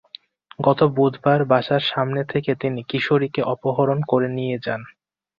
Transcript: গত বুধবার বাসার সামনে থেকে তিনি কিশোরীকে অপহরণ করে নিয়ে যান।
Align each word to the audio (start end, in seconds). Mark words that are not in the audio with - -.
গত 0.59 0.79
বুধবার 0.95 1.39
বাসার 1.45 1.83
সামনে 1.91 2.21
থেকে 2.23 2.51
তিনি 2.55 2.81
কিশোরীকে 2.83 3.41
অপহরণ 3.53 3.99
করে 4.07 4.27
নিয়ে 4.37 4.57
যান। 4.65 4.81